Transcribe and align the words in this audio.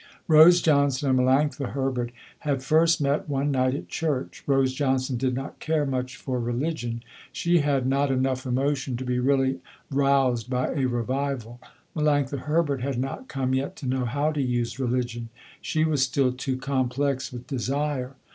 Rose 0.27 0.63
Johnson 0.63 1.11
and 1.11 1.19
Melanctha 1.19 1.73
Herbert 1.73 2.11
had 2.39 2.63
first 2.63 3.01
met, 3.01 3.29
one 3.29 3.51
night, 3.51 3.75
at 3.75 3.87
church. 3.87 4.43
Rose 4.47 4.73
Johnson 4.73 5.15
did 5.15 5.35
not 5.35 5.59
care 5.59 5.85
much 5.85 6.15
for 6.17 6.39
religion. 6.39 7.03
She 7.31 7.59
had 7.59 7.85
not 7.85 8.09
enough 8.09 8.43
emotion 8.47 8.97
to 8.97 9.05
be 9.05 9.19
really 9.19 9.59
roused 9.91 10.49
by 10.49 10.69
a 10.69 10.85
revival. 10.87 11.61
Melanctha 11.95 12.39
Herbert 12.39 12.81
had 12.81 12.97
not 12.97 13.27
come 13.27 13.53
yet 13.53 13.75
to 13.75 13.87
know 13.87 14.05
how 14.05 14.31
to 14.31 14.41
use 14.41 14.79
religion. 14.79 15.29
She 15.61 15.85
was 15.85 16.01
still 16.01 16.31
too 16.31 16.57
complex 16.57 17.31
with 17.31 17.45
desire. 17.45 18.15